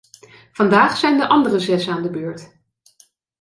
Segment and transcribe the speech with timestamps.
[0.51, 2.51] Vandaag zijn de andere zes aan de beurt.